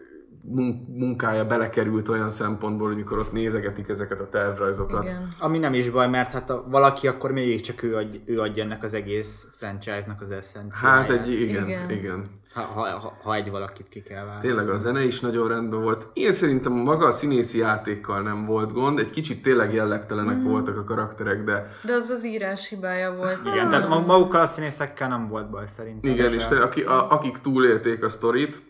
[0.88, 5.02] munkája belekerült olyan szempontból, hogy mikor ott nézegetik ezeket a tervrajzokat.
[5.04, 5.28] Igen.
[5.38, 8.82] Ami nem is baj, mert hát a, valaki akkor mégiscsak ő, adj, ő adja ennek
[8.82, 10.98] az egész franchise-nak az eszenciáját.
[10.98, 11.90] Hát egy, igen, igen.
[11.90, 12.42] Igen.
[12.54, 14.54] Ha, ha, ha, egy valakit ki kell választani.
[14.54, 16.06] Tényleg a zene is nagyon rendben volt.
[16.12, 20.48] Én szerintem maga a színészi játékkal nem volt gond, egy kicsit tényleg jellegtelenek Mhm.
[20.48, 23.38] voltak a karakterek, de De az az írás hibája volt.
[23.46, 26.10] Igen, tehát ma- magukkal a színészekkel nem volt baj szerintem.
[26.12, 28.62] igen, és te- aki, a, akik túlélték a sztorit,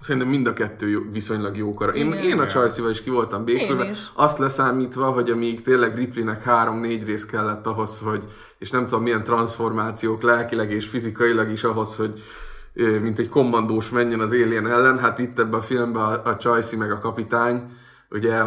[0.00, 1.92] Szerintem mind a kettő viszonylag jókora.
[1.92, 2.24] Én, Igen.
[2.24, 7.26] én a Csajszival is ki voltam békülve, azt leszámítva, hogy amíg tényleg Ripleynek három-négy rész
[7.26, 8.24] kellett ahhoz, hogy,
[8.58, 12.22] és nem tudom milyen transformációk lelkileg és fizikailag is ahhoz, hogy
[13.02, 16.76] mint egy kommandós menjen az Alien ellen, hát itt ebben a filmben a, a Csajszi
[16.76, 17.62] meg a kapitány,
[18.10, 18.42] ugye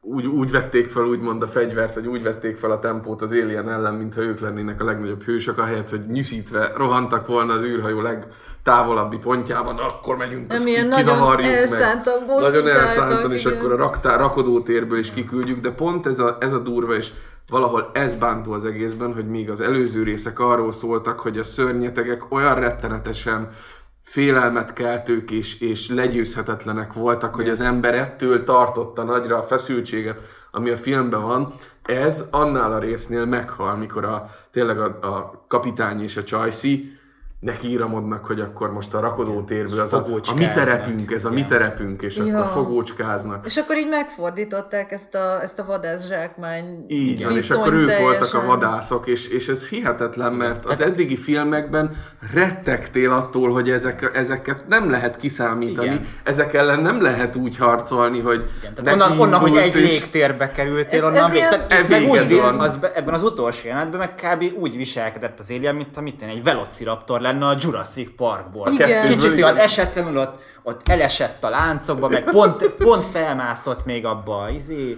[0.00, 3.68] úgy, úgy vették fel úgymond a fegyvert, vagy úgy vették fel a tempót az Alien
[3.68, 8.00] ellen, mintha ők lennének a legnagyobb hősök, ahelyett, hogy nyűszítve rohantak volna az űrhajó
[8.68, 11.58] legtávolabbi pontjában, akkor megyünk, ilyen ki, nagyon kizavarjuk meg.
[11.58, 13.58] elszántan bosszút Nagyon elszántan, és igen.
[13.58, 17.12] akkor a raktár, rakodótérből is kiküldjük, de pont ez a, ez a durva, és
[17.48, 22.32] valahol ez bántó az egészben, hogy még az előző részek arról szóltak, hogy a szörnyetegek
[22.32, 23.50] olyan rettenetesen
[24.02, 30.18] félelmet keltők és, és legyőzhetetlenek voltak, hogy az ember ettől tartotta nagyra a feszültséget,
[30.50, 31.54] ami a filmben van.
[31.82, 36.22] Ez annál a résznél meghal, mikor a, tényleg a, a kapitány és a
[37.40, 41.44] csajszi nekiíramodnak, hogy akkor most a rakodótérből az a, a mi terepünk, ez a mi
[41.44, 42.38] terepünk, és Ja.
[42.38, 43.46] akkor fogócskáznak.
[43.46, 48.34] És akkor így megfordították ezt a, ezt a vadászsákmány Így van, és akkor ők voltak
[48.34, 51.96] a vadászok, és, és ez hihetetlen, mert az eddigi filmekben
[52.34, 56.06] rettegtél attól, hogy ezek, ezeket nem lehet kiszámítani, Igen.
[56.24, 58.44] ezek ellen nem lehet úgy harcolni, hogy
[58.78, 62.02] Igen, onnan, onnan, hogy egy légtérbe kerültél, Ez- onnan ez ilyen- tehát E itt meg
[62.02, 64.60] úgy, az, be- ebben az utolsó jelenetben meg kb.
[64.60, 68.72] úgy viselkedett az Alien, mint amit egy velociraptor lenne a Jurassic Parkból.
[68.72, 69.08] Igen.
[69.08, 74.48] Kicsit olyan esetlenül ott, ott elesett a láncokba, meg pont, pont felmászott még abba a
[74.48, 74.96] izé,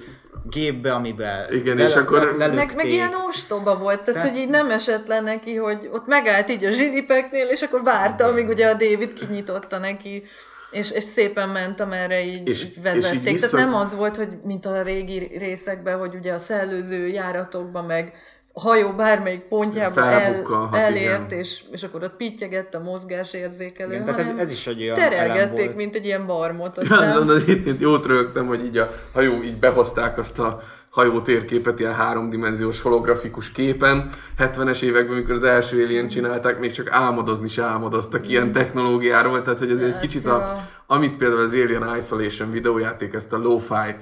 [0.51, 2.93] gépbe, amiben Igen, és akkor- Meg, meg lelőtték.
[2.93, 6.65] ilyen ostoba volt, tehát, Tehát- hogy így nem esett le neki, hogy ott megállt így
[6.65, 10.23] a zsilipeknél, és akkor várta, amíg ugye a David kinyitotta neki,
[10.71, 13.19] és, és szépen ment, amerre így, És- így és vezették.
[13.21, 17.07] így vissza- Tehát nem az volt, hogy mint a régi részekben, hogy ugye a szellőző
[17.09, 18.15] járatokban meg
[18.61, 21.39] hajó bármelyik pontjába el, elért, igen.
[21.39, 25.65] és, és akkor ott pittyegett a mozgásérzékelő, Igen, tehát ez, ez is egy olyan terelgették,
[25.65, 25.77] volt.
[25.77, 26.79] mint egy ilyen barmot.
[26.79, 27.29] Azon Aztán...
[27.29, 31.95] az egyébként jót rögtem, hogy így a hajó, így behozták azt a hajó térképet ilyen
[31.95, 34.11] háromdimenziós holografikus képen.
[34.39, 39.59] 70-es években, amikor az első Alien csinálták, még csak álmodozni se álmodoztak ilyen technológiáról, tehát
[39.59, 43.75] hogy ez egy Hát, kicsit a, amit például az Alien Isolation videójáték, ezt a lo-fi
[43.75, 43.97] eh,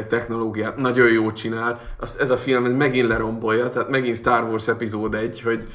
[0.00, 4.68] technológiát nagyon jó csinál, azt ez a film ez megint lerombolja, tehát megint Star Wars
[4.68, 5.66] epizód egy, hogy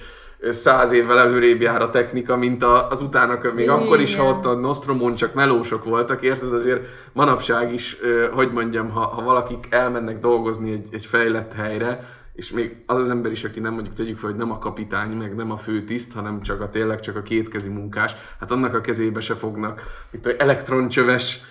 [0.51, 4.35] száz évvel előrébb jár a technika, mint a, az utána, még akkor is, ha Igen.
[4.35, 6.53] ott a Nostromon csak melósok voltak, érted?
[6.53, 12.15] Azért manapság is, ö, hogy mondjam, ha, ha valakik elmennek dolgozni egy, egy fejlett helyre,
[12.33, 15.09] és még az az ember is, aki nem mondjuk tegyük fel, hogy nem a kapitány,
[15.09, 18.81] meg nem a főtiszt, hanem csak a tényleg csak a kétkezi munkás, hát annak a
[18.81, 21.41] kezébe se fognak itt egy elektroncsöves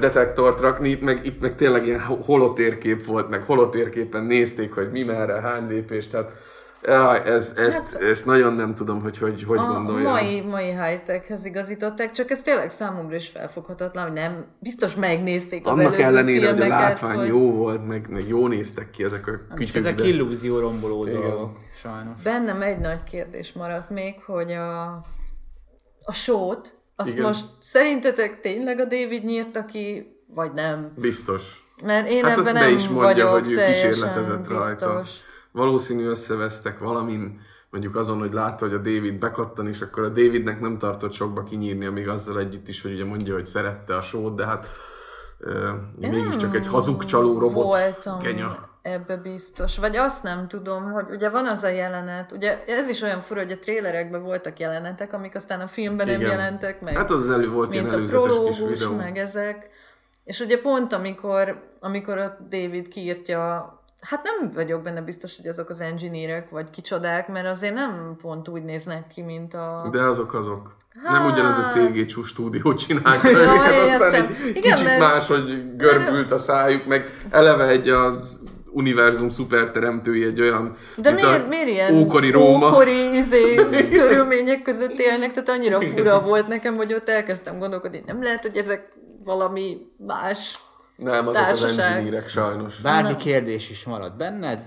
[0.00, 4.90] detektort rakni, itt meg, itt meg tényleg ilyen ho- holotérkép volt, meg holotérképen nézték, hogy
[4.90, 6.32] mi merre, hány lépés, tehát
[6.82, 10.08] jaj, ez, ezt, Hát- ezt nagyon nem tudom, hogy hogy, hogy a gondolja.
[10.10, 15.72] mai, mai high-techhez igazították, csak ez tényleg számomra is felfoghatatlan, hogy nem, biztos megnézték az
[15.78, 19.26] Annak előző ellenére, hogy a látvány hogy jó volt, meg, meg jó néztek ki ezek
[19.26, 19.74] a kütyük.
[19.76, 22.22] ezek de- illúzió romboló dolgok, sajnos.
[22.22, 24.82] bennem egy nagy kérdés maradt még, hogy a,
[26.02, 27.24] a sót, azt Igen.
[27.24, 30.92] most szerintetek tényleg a David nyírta ki, vagy nem?
[30.96, 31.68] Biztos.
[31.84, 34.56] Mert én Hát ebben be nem is mondja, vagyok hogy ő kísérletezett biztos.
[34.58, 35.02] rajta.
[35.52, 40.60] Valószínű összevesztek valamin, mondjuk azon, hogy látta, hogy a David bekattan, és akkor a Davidnek
[40.60, 44.36] nem tartott sokba kinyírni, még azzal együtt is, hogy ugye mondja, hogy szerette a sót,
[44.36, 44.66] de hát
[45.38, 47.64] ö, mégiscsak egy hazugcsaló robot.
[47.64, 48.68] Voltam Kenya.
[48.84, 49.78] Ebbe biztos.
[49.78, 53.40] Vagy azt nem tudom, hogy ugye van az a jelenet, ugye ez is olyan fura,
[53.40, 56.30] hogy a trélerekben voltak jelenetek, amik aztán a filmben nem Igen.
[56.30, 56.96] jelentek meg.
[56.96, 58.36] Hát az elő volt ilyen mint a előzetes kis
[58.78, 59.68] prológus, meg ezek.
[60.24, 63.38] És ugye pont amikor, amikor a David kiírtja,
[64.00, 68.48] hát nem vagyok benne biztos, hogy azok az engineerek vagy kicsodák, mert azért nem pont
[68.48, 69.88] úgy néznek ki, mint a...
[69.92, 70.76] De azok azok.
[71.02, 71.70] Nem ugyanaz a Hát.
[71.70, 76.38] CG Csú stúdió csinálta Ja, őket, aztán egy Igen, kicsit mert- más, hogy görbült a
[76.38, 78.40] szájuk, meg eleve egy az
[78.74, 82.68] univerzum szuperteremtői egy olyan, De mint miért, a miért ilyen ókori Róma.
[82.68, 83.54] ókori izé,
[83.98, 85.32] körülmények között élnek?
[85.32, 88.92] Tehát annyira fura volt nekem, hogy ott elkezdtem gondolkodni, nem lehet, hogy ezek
[89.24, 90.58] valami más.
[90.96, 91.96] Nem, azok az Társaság.
[91.96, 92.80] engineerek sajnos.
[92.80, 93.16] Bármi Na.
[93.16, 94.60] kérdés is marad benned,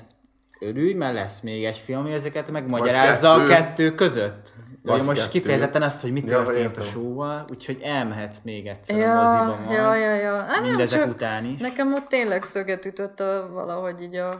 [0.60, 4.48] örülj, mert lesz még egy film, ami ezeket megmagyarázza a kettő között.
[4.88, 5.32] De Vagy most kettő.
[5.32, 6.84] kifejezetten azt, hogy mi Ja, történt a értem.
[6.84, 9.78] showval, úgyhogy elmehetsz még egyszer a Ja, moziba majd.
[9.78, 10.36] ja, ja, ja.
[10.36, 11.62] Hát nem Mindezek csak, után is.
[11.62, 14.40] Nekem ott tényleg szöget ütött a, valahogy így a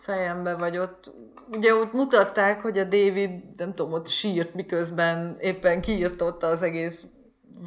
[0.00, 1.12] fejembe, vagy ott
[1.56, 7.04] ugye ott mutatták, hogy a David, nem tudom, ott sírt, miközben éppen kiirtotta az egész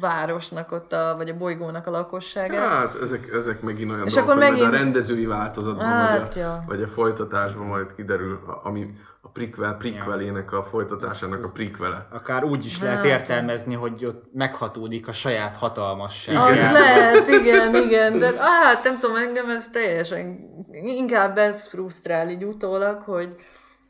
[0.00, 2.68] városnak ott, a, vagy a bolygónak a lakosságát.
[2.68, 6.46] Hát ezek, ezek megint olyan És dolgok, akkor megint- a rendezői változatban, Hát, vagy, a,
[6.46, 6.64] ja.
[6.66, 8.86] vagy a folytatásban majd kiderül, a- ami
[9.17, 12.06] a prequel, prequelének a folytatásának a prequele.
[12.10, 13.04] Akár úgy is lehet Hát.
[13.04, 16.36] értelmezni, hogy ott meghatódik a saját hatalmasság.
[16.36, 20.38] Az lehet, igen, igen, de ah, hát nem tudom, engem ez teljesen,
[20.72, 23.36] inkább ez frusztrál így utólag, hogy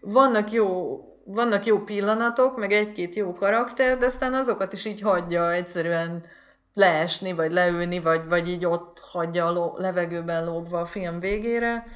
[0.00, 5.52] vannak jó, vannak jó pillanatok, meg egy-két jó karakter, de aztán azokat is így hagyja
[5.52, 6.24] egyszerűen
[6.74, 11.86] leesni, vagy leülni, vagy, vagy így ott hagyja a ló, levegőben lógva a film végére.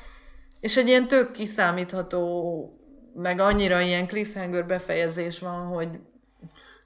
[0.61, 2.82] És egy ilyen tök kiszámítható,
[3.15, 5.89] meg annyira ilyen cliffhanger befejezés van, hogy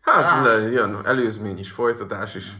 [0.00, 0.44] Hát Ah.
[0.44, 2.52] le, jön előzmény is, folytatás is.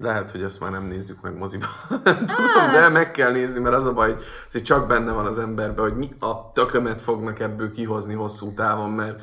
[0.00, 1.66] Lehet, hogy ezt már nem nézzük meg moziba.
[2.04, 5.26] Nem Tudom, de meg kell nézni, mert az a baj, hogy ez csak benne van
[5.26, 9.20] az emberben, hogy mi a tökömet fognak ebből kihozni hosszú távon, mert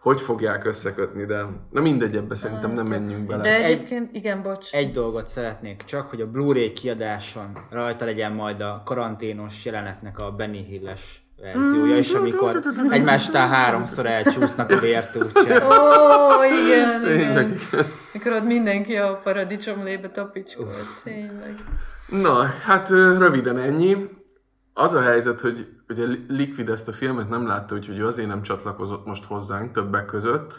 [0.00, 3.42] hogy fogják összekötni, de na mindegy, ebbe szerintem nem menjünk bele.
[3.42, 4.72] de egyébként, igen, bocs.
[4.72, 10.30] Egy dolgot szeretnék csak, hogy a Blu-ray kiadáson rajta legyen majd a karanténos jelenetnek a
[10.32, 12.60] Benny Hill-es verziója, és amikor
[12.90, 15.62] egymás után háromszor elcsúsznak a vértúcsán.
[15.62, 17.48] Ó, igen, Tényleg.
[17.48, 17.86] igen.
[18.12, 21.54] Mikor ott mindenki a paradicsomlébe tapicskolt, tényleg.
[22.08, 24.08] Na, hát röviden ennyi.
[24.74, 28.42] Az a helyzet, hogy ugye Liquid ezt a filmet nem látta, úgyhogy ő azért nem
[28.42, 30.52] csatlakozott most hozzánk többek között,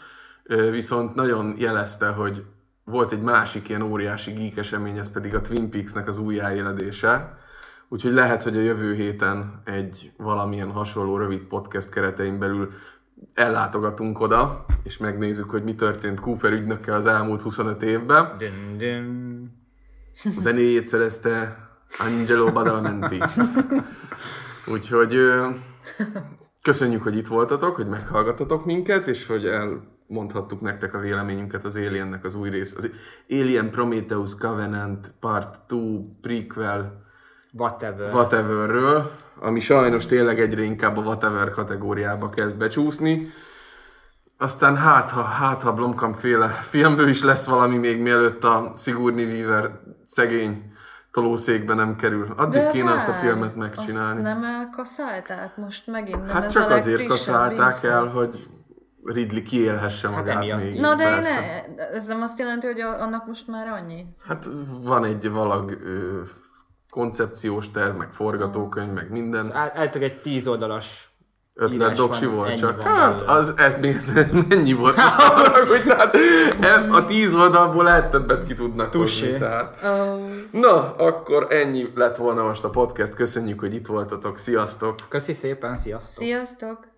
[0.70, 2.44] viszont nagyon jelezte, hogy
[2.84, 7.38] volt egy másik ilyen óriási geek esemény, ez pedig a Twin Peaks-nek az újjáéledése.
[7.92, 12.70] Úgyhogy lehet, hogy a jövő héten egy valamilyen hasonló rövid podcast keretein belül
[13.34, 18.32] ellátogatunk oda, és megnézzük, hogy mi történt Cooper ügynökkel az elmúlt 25 évben.
[18.38, 19.50] Dün, dün.
[20.36, 21.56] A zenéjét szerezte
[21.98, 23.22] Angelo Badalamenti.
[24.72, 25.18] Úgyhogy
[26.62, 32.24] köszönjük, hogy itt voltatok, hogy meghallgattatok minket, és hogy elmondhattuk nektek a véleményünket az Aliennek
[32.24, 32.76] az új rész.
[32.76, 32.90] Az
[33.28, 37.08] Alien Prometheus Covenant Part 2 prequel
[37.52, 38.14] Whatever.
[38.14, 43.28] whateverről, ami sajnos tényleg egyre inkább a whatever kategóriába kezd becsúszni.
[44.38, 49.24] Aztán hát, ha, hát, ha Blomkamp féle filmből is lesz valami még mielőtt a Sigourney
[49.24, 49.70] Weaver
[50.04, 50.72] szegény
[51.10, 52.34] tolószékbe nem kerül.
[52.36, 54.24] Addig De kéne azt a filmet megcsinálni.
[54.24, 58.46] Azt nem elkaszálták most megint, nem hát ez csak a azért kaszálták el, hogy
[59.04, 60.62] Ridley kiélhesse magát emiatt.
[60.62, 60.80] még.
[60.80, 61.64] Na de én persze.
[61.76, 64.06] ne, ez nem azt jelenti, hogy annak most már annyi?
[64.26, 64.48] Hát
[64.82, 66.20] van egy valag ö,
[66.90, 69.52] koncepciós terv, meg forgatókönyv, meg minden.
[69.52, 71.10] Általában egy tíz oldalas
[71.54, 72.82] ötlet doksi volt csak.
[72.82, 74.98] Hát, az, ez, ez, ez mennyi volt?
[75.68, 75.82] Hogy
[76.60, 79.24] tehát a tíz oldalból lehet többet ki tudnak Touché.
[79.24, 79.38] hozni.
[79.38, 79.76] Tehát.
[79.84, 80.20] Oh.
[80.50, 83.14] Na, akkor ennyi lett volna most a podcast.
[83.14, 84.38] Köszönjük, hogy itt voltatok.
[84.38, 84.94] Sziasztok!
[85.08, 86.24] Köszi szépen, sziasztok!
[86.24, 86.89] Sziasztok!